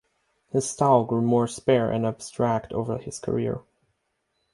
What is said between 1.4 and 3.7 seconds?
spare and abstract over his career.